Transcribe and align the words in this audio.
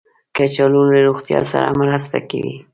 کچالو 0.35 0.81
له 0.91 0.97
روغتیا 1.07 1.39
سره 1.51 1.77
مرسته 1.81 2.17
کوي 2.29 2.55